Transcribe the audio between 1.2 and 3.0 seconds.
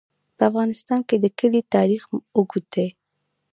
کلي تاریخ اوږد دی.